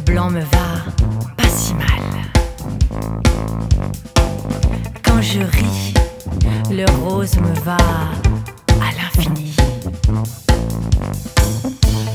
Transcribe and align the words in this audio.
blanc 0.00 0.30
me 0.30 0.40
va 0.40 0.92
pas 1.36 1.48
si 1.48 1.74
mal. 1.74 1.86
Quand 5.02 5.20
je 5.22 5.40
ris, 5.40 5.94
le 6.70 6.84
rose 7.02 7.36
me 7.36 7.54
va 7.60 7.76
à 7.76 8.90
l'infini. 8.98 9.54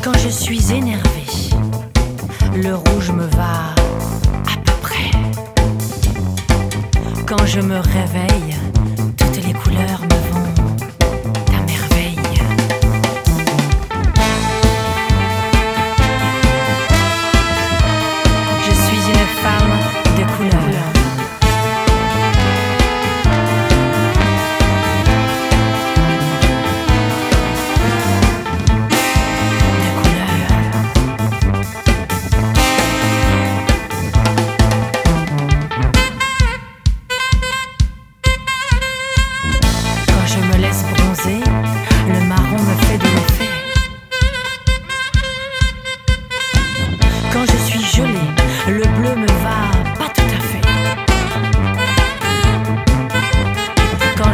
Quand 0.04 0.18
je 0.18 0.30
suis 0.30 0.74
énervé, 0.74 1.26
le 2.56 2.76
rouge 2.76 3.12
me 3.12 3.26
va 3.28 3.74
à 4.54 4.58
peu 4.66 4.74
près. 4.82 5.12
Quand 7.26 7.46
je 7.46 7.62
me 7.62 7.78
réveille, 7.78 8.56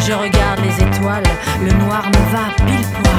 je 0.07 0.13
regarde 0.13 0.59
les 0.59 0.83
étoiles, 0.83 1.23
le 1.63 1.71
noir 1.71 2.05
me 2.07 2.31
va 2.31 2.65
pile 2.65 2.85
poil. 2.93 3.14